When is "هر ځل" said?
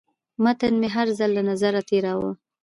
0.95-1.31